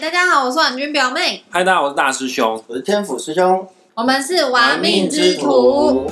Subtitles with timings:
[0.00, 2.64] 大家好，我是婉君表妹，嗨，大家好，我是大师兄。
[2.66, 6.10] 我是天府师兄，我们是玩命之徒。。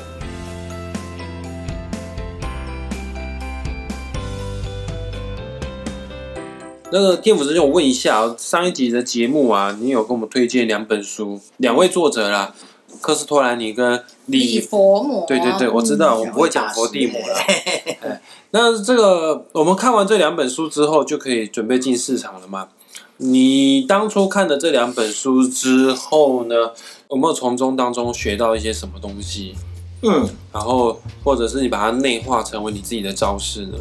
[6.92, 12.54] 那个天府师兄，我问一下哦，上一集的节目啊，你有跟我们推荐两本书，两位作者啦，
[13.00, 14.60] 科斯托兰尼跟礼李。
[14.60, 17.34] 佛母，对对对，我知道，我不会讲佛地魔了。
[17.38, 18.20] 哎
[18.52, 22.68] 那这个我们看完这两本书之后，就可以准备进市场了吗？
[23.18, 26.54] 你当初看了这两本书之后呢，
[27.10, 29.54] 有没有从中当中学到一些什么东西？
[30.02, 33.78] 嗯，然后，或者是你把它内化成为你自己的招式呢？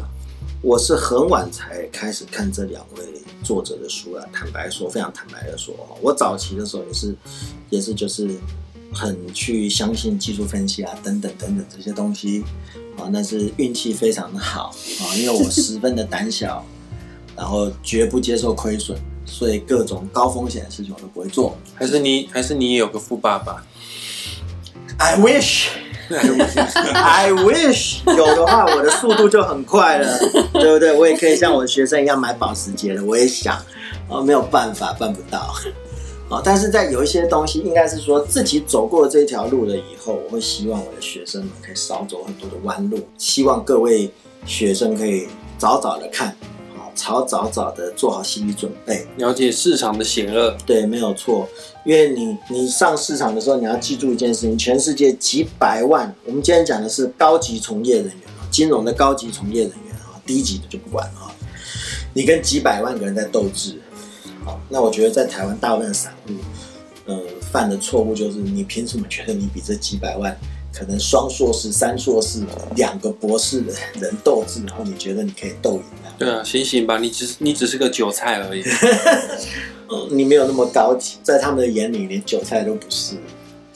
[0.60, 3.04] 我是很晚才开始看这两位
[3.44, 4.24] 作者的书啊。
[4.32, 7.14] 坦白说，非常坦白的说，我早期的时候也是，
[7.70, 8.28] 也是就是
[8.92, 12.42] 很去相信技术分析啊，等等等等这些东西
[12.96, 13.08] 啊。
[13.12, 16.66] 但是运气非常的好啊，因为我十分的胆小，
[17.36, 21.56] 然后绝不接受亏损，所以各种高风险的事情我都不会做。
[21.74, 23.62] 还是你，还是你也有个富爸爸
[24.98, 25.68] ？I wish。
[26.08, 30.18] I wish 有的话，我的速度就很快了，
[30.54, 30.90] 对不对？
[30.96, 33.04] 我也可以像我的学生一样买保时捷了。
[33.04, 33.62] 我也想，
[34.08, 35.54] 哦，没有办法，办不到。
[36.30, 44.10] 啊，但是在有一些东西，应该是说自己走过这条路了以后，我会希望我的学生们可以少走很多的弯路，希望各位
[44.46, 46.57] 学生可以早早的看，好，
[46.98, 49.06] 早早早的做好心理准备。
[49.18, 51.48] 了解市场的险恶，对，没有错，
[51.84, 61.34] 因为你你上市场的时候，你要记住一件事情：全世界几百万，我们今天讲的是高级从业人员啊，金融的高级从业人员啊，低级的就不管了啊。
[62.12, 63.80] 你跟几百万个人在斗智，
[64.44, 66.32] 好，那我觉得在台湾大部分散户，
[67.06, 67.16] 呃，
[67.52, 70.36] 犯的错误就是你凭什么觉得你比这几百万
[70.72, 72.40] 可能双硕士、三硕士、
[72.76, 76.10] 两个博士的人斗智，然后你觉得你可以斗赢他？
[76.18, 78.62] 对啊，醒醒吧，你只是你只是个韭菜而已。
[79.90, 83.16] 嗯， 你没有那么高级，在他们的眼里连韭菜都不是。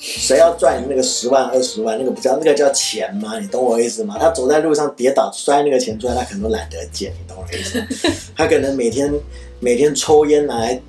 [0.05, 3.39] 谁要赚你那个十万二十万，那个不叫那个叫钱吗？
[3.39, 4.17] 你懂我意思吗？
[4.19, 7.87] 他走在路上跌倒摔那个钱出来，他可能都懒得捡，你懂我意思吗？
[8.37, 9.13] 他可能每天
[9.61, 10.81] 每天抽烟拿来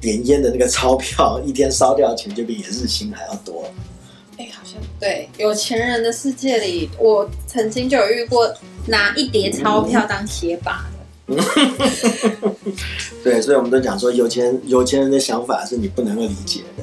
[0.00, 3.62] 点烟的那个钞票，一天烧掉的钱就比你日薪还要多。
[4.42, 8.52] 哎、好像对有钱人的世界里，我曾经就有遇过
[8.88, 10.84] 拿一叠钞票当鞋把
[11.26, 11.34] 的。
[13.22, 16.82] 对，所以我们都讲说，有钱有钱人的想法是你不能够理解的，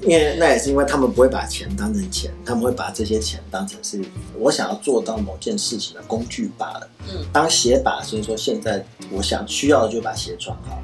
[0.00, 4.00] 因为那也是因为他们不会把钱当成钱，他们会把这些钱当成是
[4.38, 6.88] 我想要做到某件事情的工具罢了。
[7.10, 10.82] 嗯，当鞋把，所以说现在我想需要的就把鞋穿好，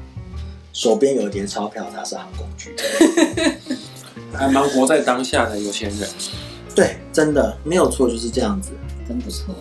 [0.71, 2.75] 手边有一叠钞票，它是好工具。
[4.33, 6.09] 还蛮活在当下的有钱人。
[6.75, 8.71] 对，真的没有错，就是这样子。
[9.07, 9.55] 真不错，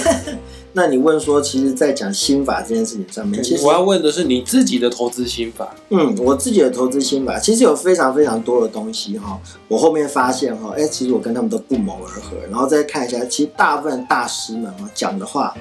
[0.72, 5.74] 那你问说，其实，在讲心法这件事情上面，其实我要问的是你自己的投资心法。
[5.90, 9.38] 嗯，我自己的投资心法其实有非常非常多的东西哈。
[9.68, 12.38] 我后面发现哈，哎、其实我跟他们都不谋而合。
[12.50, 15.54] 然后再看一下，其实大部分大师们啊讲的话，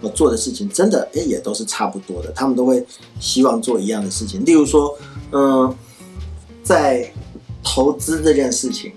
[0.00, 2.32] 我做的事情真的哎、也都是差不多的。
[2.32, 2.84] 他们都会
[3.20, 4.44] 希望做一样的事情。
[4.44, 4.98] 例如说，
[5.30, 5.72] 嗯、
[6.64, 7.08] 在
[7.62, 8.92] 投资这件事情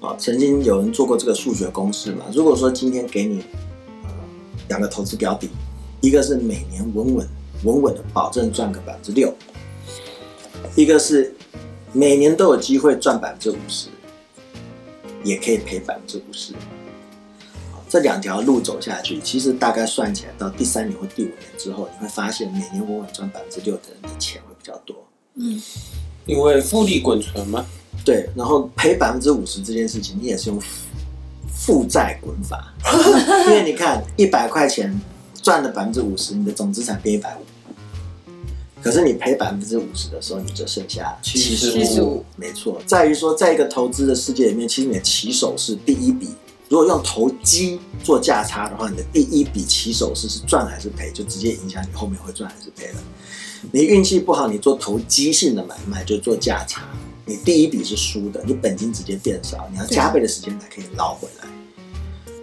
[0.00, 2.24] 啊，曾经有人做过这个数学公式嘛。
[2.32, 3.42] 如果说今天给你
[4.04, 4.10] 呃
[4.68, 5.48] 两个投资标的，
[6.00, 7.28] 一个是每年稳稳
[7.64, 9.34] 稳稳的保证赚个百分之六，
[10.76, 11.34] 一个是
[11.92, 13.88] 每年都有机会赚百分之五十，
[15.24, 16.52] 也可以赔百分之五十。
[17.72, 24.96] 好这两条路走下去，其实大概算起来，到第三年或第五年之后，你会发现每年稳稳赚百分之六的人的钱会比较多。
[25.34, 25.60] 嗯，
[26.26, 27.66] 因为复利滚存嘛，
[28.04, 30.66] 对，然后赔百分之五十这件事情，你也是用负
[31.54, 32.72] 负债滚法，
[33.48, 34.98] 因为你看一百块钱
[35.42, 37.40] 赚了百分之五十，你的总资产变一百五，
[38.82, 42.24] 可是你赔百分之五十的时候，你就剩下七十五。
[42.36, 46.28] 没错，在于说，在一个投资的世界里面，其实你的起手是第一笔。
[46.68, 53.00] 如果用投机做价差的话，你的第一笔起手式是赚还是赔，就直接影响你后面会赚还是赔了。
[53.72, 56.82] 你运气不好，你做投机性的买卖就做价差，
[57.28, 61.46] 你第一笔是输的，你本金直接变少，你要加倍的时间才可以捞回来。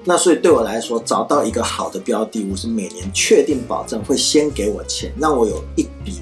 [0.03, 6.21] 那所以对我来说，找到一个好的标的我是每年确定保证会先给我钱，让我有一笔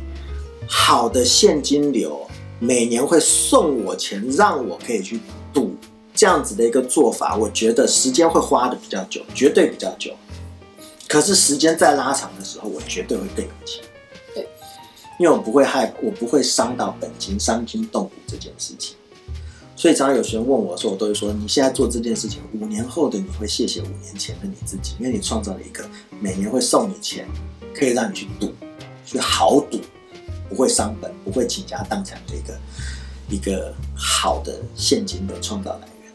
[0.66, 2.26] 好的现金流，
[2.60, 5.20] 每年会送我钱，让我可以去
[5.54, 5.76] 赌。
[6.16, 10.14] 这样子的一个做法，我觉得时间会花的比较久，绝对比较久。
[11.10, 13.84] 可是时间再拉长的时候，我绝对会更有钱。
[15.24, 18.94] 因为我不会害，我不会伤到本金，伤筋动骨这件事情。
[19.74, 25.90] 所以常常有学生问我的时候，我都会说：你现在做这件事情，五年后的你会谢谢五年前的你自己，因为你创造了一个
[26.20, 27.26] 每年会送你钱，
[27.74, 28.52] 可以让你去赌，
[29.06, 29.80] 去豪赌，
[30.50, 32.60] 不会伤本、不会倾家荡产的一个
[33.30, 36.12] 一个好的现金的创造来源。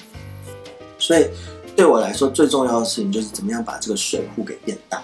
[0.99, 1.28] 所以
[1.75, 5.02] 对我来说，最重要的事情就是怎么样把这个水库给变大。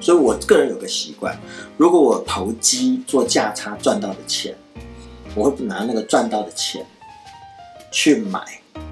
[0.00, 1.38] 所以我个人有个习惯，
[1.76, 4.54] 如果我投机做价差赚到的钱，
[5.34, 6.84] 我会拿那个赚到的钱
[7.92, 8.40] 去买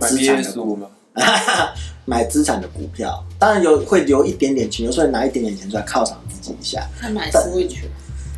[0.00, 0.88] 买资产的股五吗？
[2.04, 6.86] 买资产的股票，当然有会留一点点钱，有时候拿一点点钱出来犒赏自己一下。
[6.98, 7.76] 他买 Switch，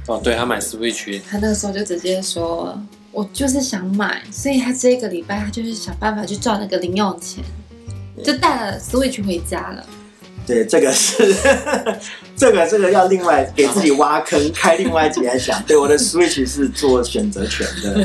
[0.07, 2.77] 哦，对他买 Switch，他那个时候就直接说，
[3.13, 7.45] 我就是想买，所以他这个礼拜他就是想办法去赚那个零用钱，
[8.25, 9.87] 就带了 Switch 回家了。
[10.51, 11.33] 对，这个是
[12.35, 15.63] 这个这个要另外给自己挖坑，开另外一集来讲。
[15.63, 18.05] 对，我的 Switch 是做选择权的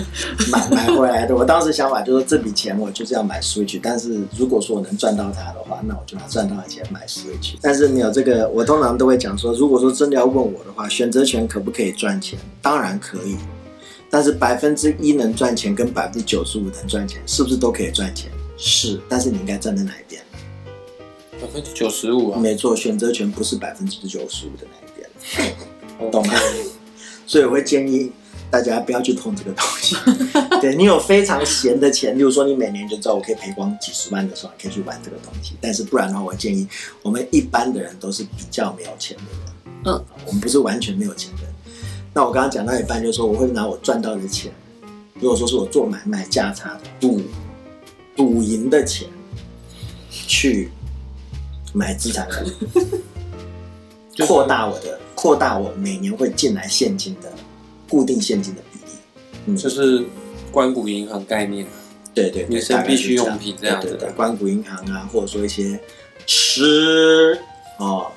[0.51, 1.35] 买买回来的。
[1.35, 7.55] 我当时想法就是这笔钱我就是要买 Switch，但是如果说我能赚到它的话，那我就拿赚到的钱买 Switch。
[7.59, 12.37] 但是没有这个，我通常都会讲说，如果说真的要问我的话，选择权可不可以赚钱？
[12.61, 13.37] 当然可以，
[14.11, 18.29] 但是百分之一能赚钱跟百分之九十五能赚钱，是不是都可以赚钱？
[18.55, 20.21] 是，但是你应该站在哪一边？
[21.41, 26.11] 百分之九十五啊，没错，选择权不是百分之九十五的那一边。
[26.11, 26.33] 懂吗
[27.27, 28.11] 所以我会建议
[28.51, 29.95] 大家不要去碰这个东西。
[30.61, 35.53] 对你有非常闲的钱，例如说你每年就知道我可以赔光几十万的时候，你可以去玩这个东西。
[35.59, 36.67] 但是不然的话，我建议
[37.01, 39.73] 我们一般的人都是比较没有钱的人。
[39.85, 41.51] 嗯，我们不是完全没有钱的人。
[42.13, 44.51] 那我刚刚讲到一半，就是说我会拿我赚到的钱，
[45.15, 47.21] 如果说是我做买卖价差赌
[48.15, 49.07] 赌赢的钱，
[50.09, 50.69] 去
[51.75, 52.49] 买资产股。
[54.25, 57.29] 扩大我的扩大我每年会进来现金的
[57.89, 58.97] 固定现金的比例。
[59.47, 60.05] 嗯，就是
[60.53, 61.67] 关谷银行概念，
[62.13, 65.77] 对对，对民生必需用品这样子的关谷银行啊，或者说一些
[66.25, 67.37] 吃
[67.77, 68.09] 哦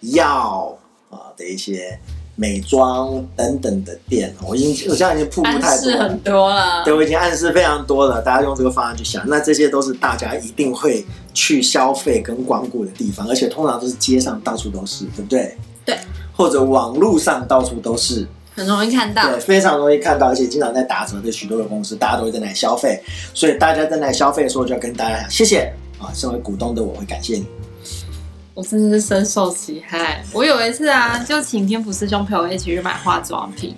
[0.00, 0.76] 药
[1.08, 1.96] 啊的一些
[2.36, 6.18] 美妆等等的店，我已经我现在已经瀑布太多了示很。
[6.20, 15.56] 多了对，，我已经暗示非常多了，大家用这个方案去想，那这些都是大家一定会去消费跟光顾的地方，而且通常都是街上到处都是，对不对？
[15.84, 15.98] 对，
[16.36, 19.40] 或者网络上到处都是，很容易看到对，。
[19.40, 23.02] 非常容易看到，而且经常在打折的许多的公司，大家都会在那里消费，
[23.32, 27.46] 所以大家在那里消费的时候，就要跟大家讲谢谢啊，身为股东的我会感谢你。
[28.56, 30.24] 我真的是深受其害。
[30.32, 33.76] 我有一次啊，就请天府师兄陪我一起去买化妆品。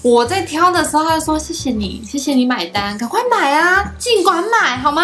[0.00, 5.02] 我在挑的时候，他就说：“谢谢你，谢谢你买单，赶快买啊，尽管买好吗？”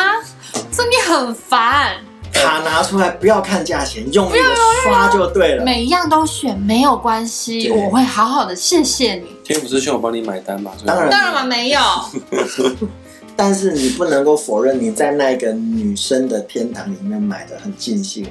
[0.73, 1.97] 说你很烦，
[2.33, 4.45] 卡拿出来，不要看价钱，用力的
[4.85, 5.65] 刷就对了。
[5.67, 9.27] 每一样都选没有关系，我会好好的谢谢你。
[9.45, 10.73] 天府师兄我帮你买单吧？
[10.87, 11.81] 当然当然嘛，没有
[13.37, 18.27] 但是你不能够否认你在那个女生的天堂里面买的很尽兴，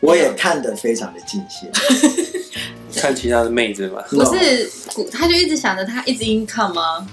[0.00, 1.70] 我也看得非常的尽兴。
[2.96, 4.68] 看其他的妹子嘛， 不是，
[5.12, 7.06] 他就一直想着他一直 income 吗？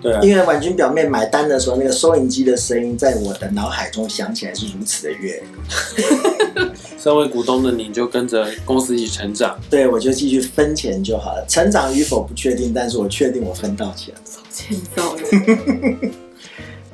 [0.00, 5.42] 对啊，因为婉君表妹买单的时候，那个收银机的声音在我的脑海中响起来是如此的悦
[6.54, 6.70] 耳。
[6.96, 11.44] 身为股东的你就跟着公司一起成长，对，我就继续分钱就好了。
[11.48, 14.14] 成长与否不确定，但是我确定我分到钱。
[14.52, 16.12] 欠揍人，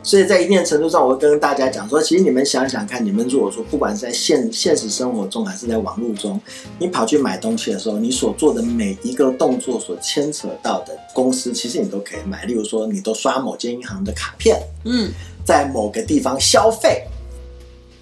[0.03, 6.41] 所以在一定程度上，我会跟大家讲说，其实你们想想看，你们如果说不管是在现现实生活中还是在网络中，
[6.79, 12.45] 你跑去买东西的时候，你所做的每一个动作所牵扯到的公司，其实你都可以买。
[12.45, 15.11] 例如说，你都刷某间银行的卡片，嗯，
[15.45, 17.05] 在某个地方消费，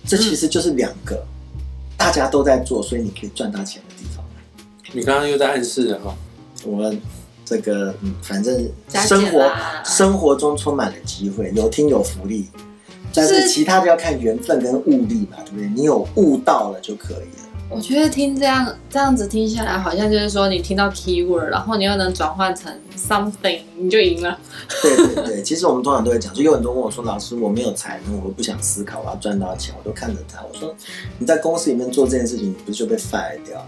[0.07, 1.23] 这其实就是两个
[1.99, 4.25] 大家都在做，所以你可以赚到钱的地方。
[4.93, 6.17] 你刚刚又在暗示了哈，
[6.65, 6.91] 我
[7.51, 9.53] 这个嗯，反正加生活
[9.85, 12.47] 生活中充满了机会，有听有福利，
[13.13, 15.69] 但是是其他就要看缘分跟悟力嘛，对不对？
[15.75, 17.49] 你有悟到了就可以了。
[17.69, 24.39] 我觉得听这样这样子听下来，好像就是说你听到 keyword，然后你又能转换成 something，你就赢了。
[24.83, 30.73] 对对对， 其实我们通常都会讲，就有很多人问我说：“老师，我没有才能，我不想思考，我要赚到钱。”我都看着他，我说
[31.19, 33.67] ：“你在公司里面做这件事情，你不是就被 fire 掉了？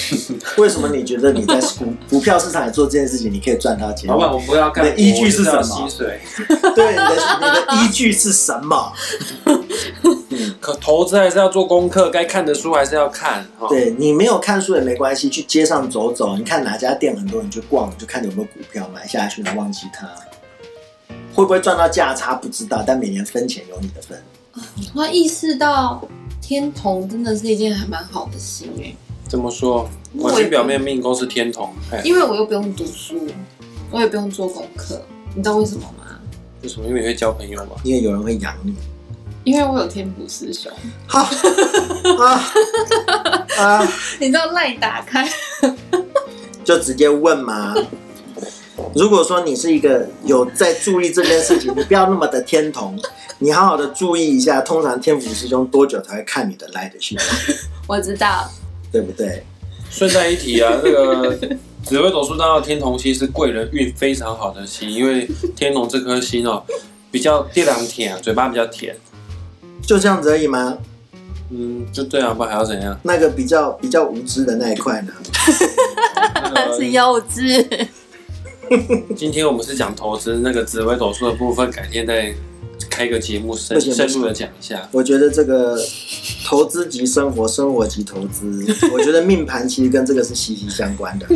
[0.58, 4.08] 为什么你觉得你在 股股票市场里做这件事情，你可以赚到钱？
[4.08, 6.20] 老板，我不要干，你的依据是什么薪水，
[6.74, 8.92] 对，你的你的依据是什么？
[10.60, 13.66] 可投资还是要做功课，该看的书还是要看哈。
[13.68, 20.08] 对你没有看书也没关系，去街上走走，你看哪家店很多人去逛，你就看有没有股票买下去，然后忘记它。
[21.34, 24.22] 会不会赚到价差不知道，但每年分钱有你的份。
[24.92, 26.06] 突然意识到
[26.40, 28.94] 天同真的是一件还蛮好的事哎，
[29.32, 29.88] 怎么说？
[30.18, 33.26] 我是表面命宫是天同，哎，因为我又不用读书，
[33.90, 35.00] 我也不用做功课，
[35.34, 36.04] 你知道为什么吗？
[36.62, 36.86] 为什么？
[36.86, 37.70] 因为你会交朋友嘛。
[37.82, 38.74] 因为有人会养你。
[39.44, 40.70] 因为我有天府师兄，
[41.08, 41.20] 好
[42.22, 42.52] 啊
[43.56, 45.26] 啊， 你知道赖打开，
[46.62, 47.74] 就直接问嘛。
[48.94, 53.00] 如果说你是一个有在注意这件事情，你不要那么的天同，
[53.38, 57.54] 你好好的注意一下，通常天府师兄多久才会看你的来的讯息，
[57.88, 58.46] 我知道，
[58.92, 59.42] 对不对？
[59.90, 61.36] 顺带一提啊，这个
[61.82, 66.62] 紫微斗数当中天同星是贵人运非常好的星，因为天同这颗星哦
[67.10, 68.96] 比较地两甜，嘴巴比较甜。
[69.82, 70.78] 就这样子而已吗？
[71.50, 72.98] 嗯，就这样吧，还要怎样？
[73.02, 75.12] 那个比较比较无知的那一块呢？
[76.54, 77.86] 那 个是幼稚。
[79.14, 82.32] 今天我们是讲投资，那个紫微斗数的部分，改天再
[82.92, 84.86] 开个节目深深入的讲一下。
[84.92, 85.78] 我觉得这个
[86.44, 91.26] 投资及生活，生活及投资，我觉得命盘其实跟这个是息息相关的。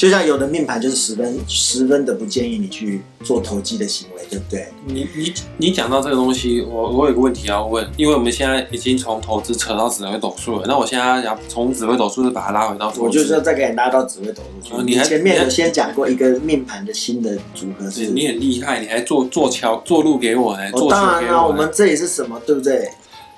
[0.00, 4.66] 就像有的命盘就是十分十分的不建议你去做投机的行为，对不对？
[4.86, 12.90] 你你你讲到这个东西，我我有个问题要问，因为我们现在已经从投资扯到紫微斗数了，那我现在要从紫微斗数把它拉回到。
[12.96, 14.74] 我就是要再给你拉到紫微斗数去。
[14.74, 21.46] 哦你还前面有先讲过一个命盘的新的组合是，是你很厉害，你还做做桥做路给我呢，哦，做当然啦、球给我呢。
[21.48, 22.90] 我们这里是什么，对不对？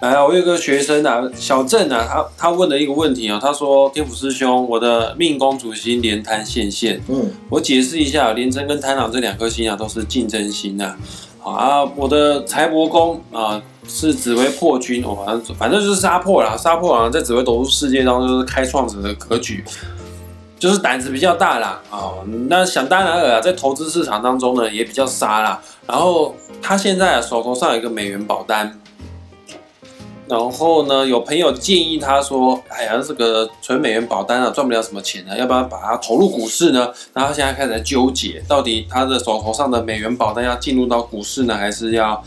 [0.03, 10.97] 来啊，我有个学生啊，小郑啊，他他问了一个问题啊，他说：“天府师兄，我的命宫主星连贪现现，嗯，我解释一下，连贞跟贪狼这两颗星啊，都是竞争星啊。
[11.39, 19.63] 好啊，我的财帛宫啊是紫薇破军，我、反正反正就是杀破啦，杀破狼在紫薇斗数世界当中就是开创者的格局，
[20.59, 21.81] 就是胆子比较大啦。
[21.91, 22.11] 啊、
[22.49, 25.63] 那想当然尔啊，在投资市场当中呢也比较杀啦。
[25.87, 28.81] 然后他现在、啊、手头上有一个美元保单。
[30.33, 42.25] 然后呢，有朋友建议他说：“哎呀，这个存美元保单啊，赚不了什么钱啊，要不要把它投入股市呢？”然后他现在开始在纠结，到底他的手头上的美元保单要进入到股市呢，还是要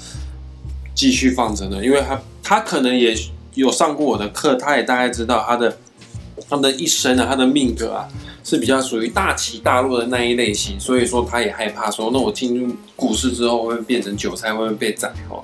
[0.93, 1.83] 继续放着呢？
[1.83, 3.17] 因为他他可能也
[3.55, 5.75] 有上过我的课，他也大概知道他的
[6.47, 8.07] 他的一生啊，他的命格啊
[8.43, 15.43] 是比较属于大起大落的那一类型，所以说他也害怕说，那我进入股市之后会不会变成韭菜，会不会被宰哦？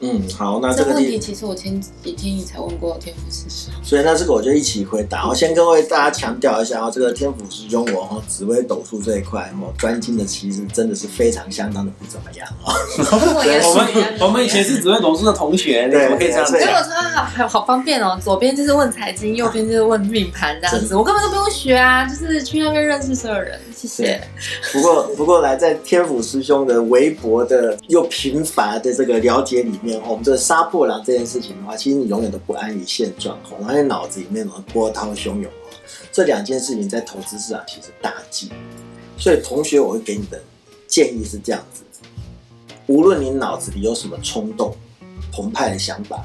[0.00, 3.72] 嗯，好，那这个问题其实我前几天也才问过天府师兄。
[3.82, 5.28] 所以那这个我就一起回答。
[5.28, 12.72] 我先跟为大家强调一下哦，这个天府师兄我哦，紫微斗数这一块哦，专精的其实真的是非常相当的不怎么样哦。
[13.00, 16.68] 我们我们以前是紫微斗数的同学，你对怎么可以这样对讲？
[16.68, 23.58] 所以我说好好好方便哦，左边就是问财经，右边就是问命盘这样子，我根本都不用学啊，就是去那边认识所有人。
[23.78, 24.20] 谢谢。
[24.72, 35.70] 不过不过来在天府师兄的微博的又贫乏的这个了解里面哦，我们这个杀破狼这件事情的话，其实你永远都不安于现状哦，然后你脑子里面哦波涛汹涌哦，
[36.10, 38.50] 这两件事情在投资市场其实大忌。
[39.16, 40.40] 所以同学，我会给你的
[40.86, 41.82] 建议是这样子：
[42.86, 44.74] 无论你脑子里有什么冲动、
[45.32, 46.24] 澎湃的想法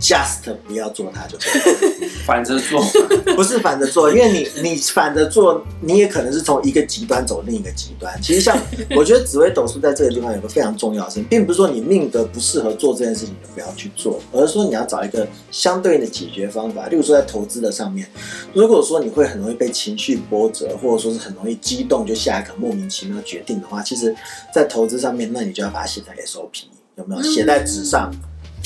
[0.00, 2.10] ，just 不要做它就对了。
[2.26, 2.82] 反着做，
[3.36, 8.12] 不是反着做，因为你你反着做，你也可能是从一个极端走另一个极端。
[8.20, 8.58] 其实像
[8.96, 16.88] 我觉得紫薇斗数在这个地方有个非常重要的事情，并不是说你命格不适合做这件事情就不要去做，而是说你要找一个相对应的解决方法。
[16.88, 18.08] 例如说在投资的上面，
[18.52, 24.14] 如果说你会很容易被情绪波折，或者说是很容易激动就下一个莫名其妙决定的话，其实
[24.52, 26.64] 在投资上面，那你就要把它写在 SOP，
[26.96, 27.22] 有没有？
[27.22, 28.10] 写在纸上，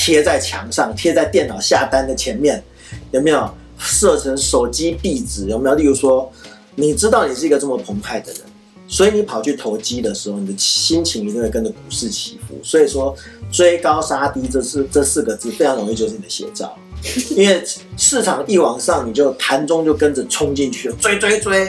[0.01, 2.63] 贴在墙上，贴在电脑下单的前面。
[3.11, 5.47] 有没有设成手机壁纸？
[5.47, 5.77] 有没有？
[5.77, 6.33] 例如说，
[6.75, 8.41] 你知道你是一个这么澎湃的人，
[8.89, 12.59] 所以你跑去投机的时候，你的心情一定会跟着股市起伏。
[12.63, 13.15] 所以说，
[13.53, 16.75] 追高杀低这四这四个字非常容易就是你的写照，
[17.37, 17.63] 因为
[17.99, 21.65] 市场一往上，你就盘中就跟着冲进去，追追追，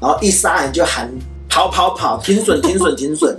[0.00, 1.12] 然后一杀你就喊
[1.48, 3.34] 跑跑跑，停损停损停损，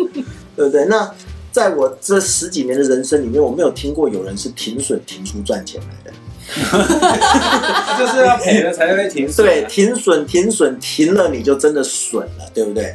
[0.57, 0.83] 对不对？
[0.85, 1.09] 那
[1.55, 6.11] 在我这十几年的人生里面，我没有听过有人是停损停出赚钱来的。
[7.97, 9.49] 就是要赔了才会停损啊。
[9.49, 12.93] 对，停损停损停了，你就真的损了，对不对？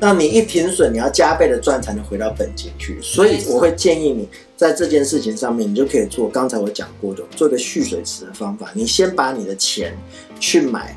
[0.00, 2.98] 那你一停损，你要加倍的赚才能回到本金去。
[3.02, 8.70] 所以我会建议你在这件事情上面，你就可以做刚才我讲过的，做一个蓄水池的方法。
[8.72, 9.94] 你先把你的钱
[10.40, 10.96] 去买，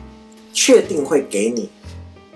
[0.53, 1.69] 确定会给你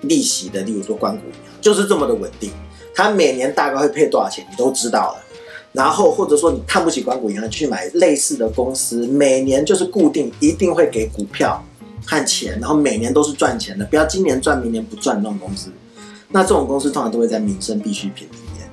[0.01, 2.51] 利息的，例如说关谷银行，就是这么的稳定。
[2.95, 5.21] 它每年大概会配多少钱，你都知道了。
[5.73, 11.61] 然后或者说你看不起关谷银行，去买类似的公司，每年就是固定一定会给股票
[12.05, 15.69] 和钱，然后每年都是赚钱的，不要今年赚明年不赚那种公司。
[16.29, 18.65] 那这种公司通常都会在民生必需品里面，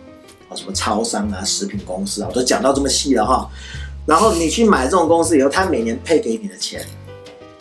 [0.49, 3.50] 啊，什么超商啊、食品公司啊，我都讲到这么细了哈。
[4.07, 6.85] 然后你去买这种公司以后，它每年配给你的钱，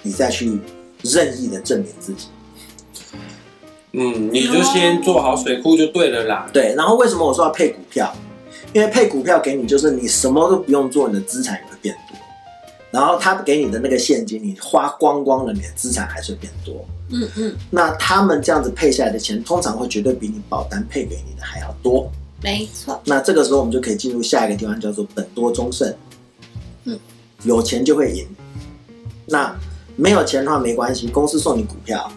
[0.03, 0.59] 你再去
[1.01, 2.27] 任意的证明自己。
[3.93, 6.49] 嗯，你就先做好水库就对了啦。
[6.53, 8.13] 对，然后为什么我说要配股票？
[8.73, 12.17] 因为配股票给你，就是你什么都不用做，你的资产也会变多。
[12.89, 16.85] 然后他给你的那个现金，你花光光了，你的资产还是会变多。
[17.09, 22.09] 嗯嗯，那他们这样子配下来的钱，通常会绝对比你保单配给你的还要多。
[22.41, 23.01] 没错。
[23.05, 25.93] 那这个时候我们就可以进入下一个地方，叫做本多终胜。
[26.85, 26.97] 嗯，
[27.43, 28.25] 有钱就会赢。
[29.25, 29.53] 那
[29.97, 32.09] 没有钱的话没关系，公司送你股票。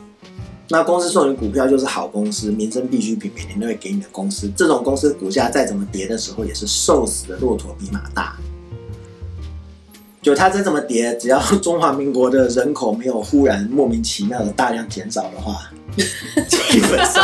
[0.76, 4.50] 那公司送你股票就是好公司，民生必需品，每年都会给你的公司。
[4.56, 8.34] 这种公司股价再怎么跌的时候，也是瘦死的骆驼比马大。
[10.20, 15.70] 就它再怎么跌，只要 中华民国的人口没有忽然莫名其妙的大量减少的话，
[16.48, 17.22] 基本上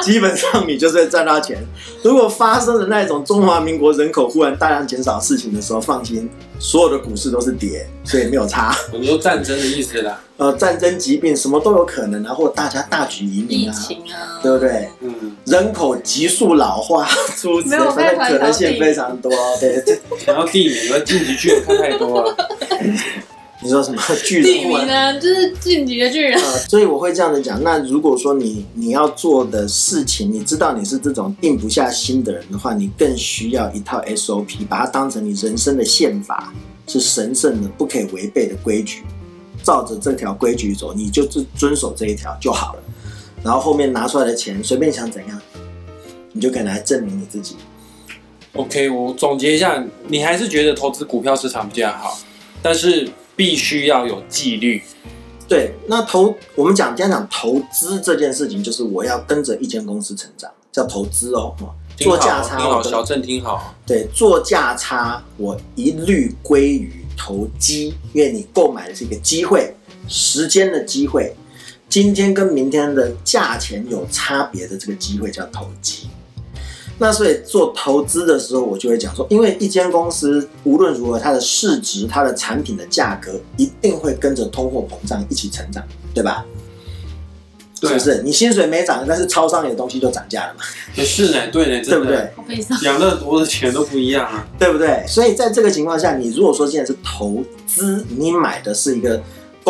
[0.04, 1.58] 基本上你就是会赚到钱。
[2.02, 6.28] 如果发生了那种中华民国人口忽然大量减少事情的时候，放心，
[6.58, 8.74] 所有的股市都是跌，所以没有差。
[8.92, 10.20] 你说战争的意思啦？
[10.38, 13.76] 呃，战争、疾病什么都有可能啊，或大家大举移民啊，
[14.42, 14.88] 对不对？
[15.00, 19.30] 嗯，人口急速老化，诸如此类，没有反正可能性非常多。
[19.60, 22.34] 对，这想要地名，我晋级剧看太多了。
[23.62, 26.32] 你说什么巨地人呢，就是晋级的巨人。
[26.40, 27.62] 呃，所以我会这样子讲。
[27.62, 36.54] 那如果说你你要做的事情，你知道你是这种定不下心的人的话，你更需要一套 SOP，把它当成你人生的宪法，
[36.86, 39.02] 是神圣的、不可以违背的规矩。
[39.62, 42.82] 照着这条规矩走，你就是遵守这一条就好了。
[43.44, 45.38] 然后后面拿出来的钱，随便想怎样，
[46.32, 47.56] 你就可以来证明你自己。
[48.54, 52.18] OK，我总结一下，你还是觉得投资股票市场比较好，
[52.62, 53.06] 但是
[53.40, 54.82] 必须要有纪律。
[55.48, 61.56] 对，那投我们讲今天讲投资这件事情，就是我要跟着一间公司成长，叫投资哦。
[61.96, 63.74] 做价差，听好，小郑听好。
[63.86, 69.74] 对，做价差我一律归于投机，因为你购买的是一个机会，
[70.06, 71.34] 时间的机会，
[71.88, 76.10] 今天跟明天的价钱有差别的这个机会叫投机。
[77.00, 85.82] 那所以做投资的时候，我就会讲说，因为一间公司无论如何，它的市值、它的产品的价格一定会跟着通货膨胀一起成长，
[86.14, 86.44] 对吧？
[87.80, 88.22] 是不是？
[88.22, 90.60] 你薪水没涨，但是超商里的东西就涨价了嘛，
[90.94, 92.30] 也是呢，对呢，对，不对？
[92.36, 92.78] 好悲伤。
[92.82, 94.46] 养乐多的钱都不一样啊。
[94.58, 95.02] 对不对？
[95.08, 99.18] 所以在这个情况下，你如果说现在是投资，你买的是一个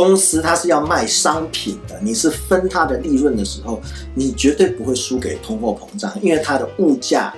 [0.00, 3.82] 公司，它是要卖商品的，你是分它的利润的时候，
[4.14, 7.34] 你绝对不会输给通货膨胀，因为它的物价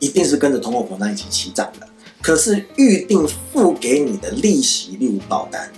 [0.00, 1.86] 一定是跟着通货膨胀一起起涨的。
[2.20, 5.70] 可是预定付给你的利息，例如保单，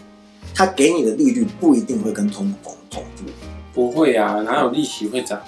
[0.55, 3.31] 它给你的利率不一定会跟通货膨胀同步。
[3.75, 5.38] 不会啊，哪有利息会涨？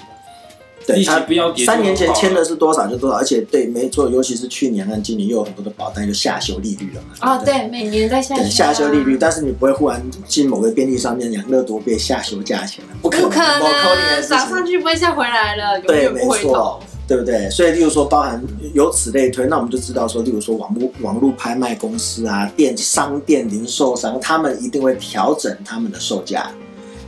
[0.87, 7.35] 利息对它不要三年前签的是多少就多少，而且对，没错，尤其是去年和今年又有很多的保单就下修利率了嘛。
[7.35, 17.51] 哦，对每年在下对下修利率，啊但是你不会忽然进某个便利商店，养乐多被下修价钱了，不可能，不可能涨上，去不会再回来了，对，没错。，对不对？
[17.51, 18.40] 所以，例如说，包含
[18.73, 26.53] 由此类推，那我们就知道说，例如说网络网络拍卖公司啊、电商店零售商，他们一定会调整他们的售价，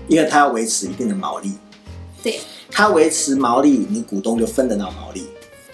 [0.08, 1.52] 因为他要维持一定的毛利。
[2.20, 2.40] 对，
[2.72, 5.26] 他维持毛利，你股东就分得到毛利，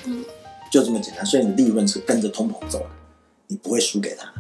[0.04, 0.24] 嗯，
[0.70, 1.24] 就这么简单。
[1.24, 2.86] 所以你的利润是跟着通膨走的，
[3.46, 4.30] 你不会输给他。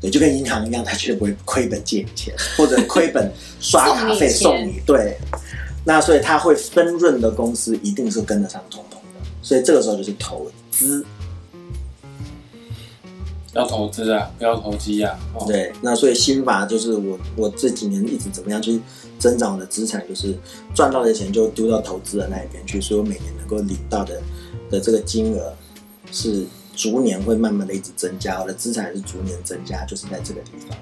[0.00, 4.80] 对，就跟银行一样，他绝对不会亏本借你钱，或者亏本刷 卡费送你钱送你。
[4.84, 5.16] 对，
[5.84, 11.04] 那所以他会分润的公司一定是跟得上通膨的，所以这个时候就是投资。
[13.54, 15.18] 要投资啊，不要投机啊。
[15.34, 18.80] 哦，对，那所以新法就是我我这几年一直怎么样去
[19.18, 20.36] 增长我的资产，就是
[20.74, 24.20] 赚到的钱就丢到投资的那一边去，所以我每年能够领到的
[24.70, 25.52] 的这个金额
[26.12, 30.76] 是逐年会慢慢的一直增加，我的资产是逐年增加，就是在这个地方。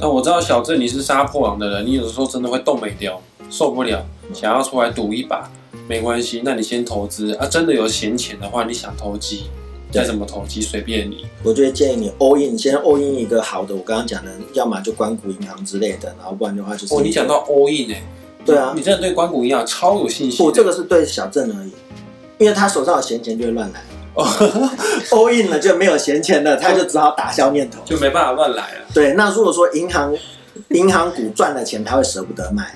[0.00, 5.50] 那我知道小郑你是杀破狼的人，你有的时候真的会动没掉，受不了，想要出来赌一把，
[5.86, 9.63] 没关系，那你先投资啊，真的有闲钱的话，你想投机，对
[9.94, 11.24] 再怎么投机随便你。
[11.42, 18.02] 我就会建议你 all in，先 all in 一个好的，我刚刚讲的，要么就关谷银行之类的，然后不然的话就是哦，你讲到 all in 哎、
[18.44, 20.44] 对啊你真的对关谷银行超有信心的。
[20.44, 21.72] 不，这个是对小郑而已，
[22.38, 23.80] 因为他手上有闲钱就会乱来
[24.14, 24.24] 哦，，
[25.10, 27.80] all in 了就没有闲钱了，他就只好打消念头。
[27.84, 28.86] 就没办法乱来了。
[28.92, 30.14] 对，那如果说银行
[30.70, 32.74] 银行股赚了钱，他会舍不得卖，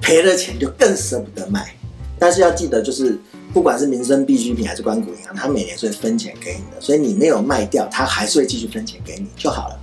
[0.00, 1.74] 赔了钱就更舍不得卖。
[2.18, 3.18] 但是要记得，就是
[3.54, 9.78] 不管是民生必需品还是关谷银行，它每年是会分钱给你的，所以你没有卖掉，它还是会继续分钱给你就好了。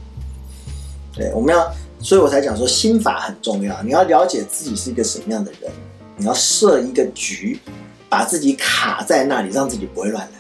[1.16, 5.72] 对，我们要，所以我才讲说心法很重要，你要了解自己是一个什么样的人，
[6.18, 7.62] 你要设一个局，
[8.10, 10.40] 把自己卡在那里，让自己不会乱来。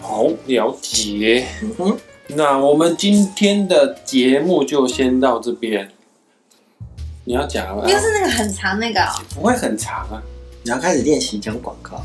[0.00, 1.48] 好，了解。
[1.60, 5.90] 嗯哼，那我们今天的节目就先到这边。
[7.24, 7.90] 你要讲了？
[7.90, 10.22] 又是那个很长那个哦、不会很长啊。
[10.66, 12.02] 你要开始练习讲广告。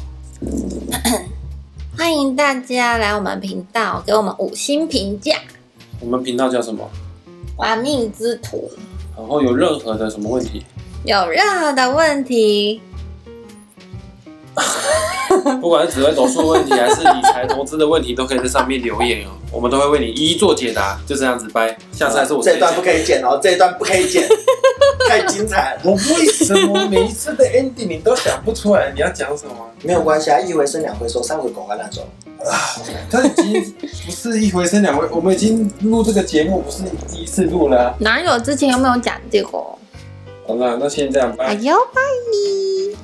[1.98, 5.36] 欢迎大家来我们频道给我们五星评价。
[6.00, 6.88] 我们频道叫什么？
[7.58, 8.70] 玩命之徒。
[9.18, 10.64] 然后有任何的什么问题，
[11.06, 12.80] 有任何的问题，
[15.60, 21.00] 不管是紫微斗数的问题，还是理财投资的问题，都可以在上面留言哦，我们都会为你一一做解答。
[21.08, 22.82] 就这样子掰，下次还是我这一段不。
[22.82, 24.28] 可以剪哦，这一段不可以剪，
[25.08, 25.82] 太精彩了。
[25.84, 29.54] 我为什么每一次的 ending 你都想不出来你要讲什么？
[29.84, 32.04] 没有关系啊，一回生两回熟，三回狗啊那种。
[32.44, 32.58] 啊
[33.10, 33.62] 他已经
[34.06, 39.50] 不是一回生两回，我们已经录这个节目不是第一次录了啊、哪有之前有没有讲这个？
[39.52, 41.54] 好了，那先这样，拜哎。
[41.54, 42.98] 呦，拜你。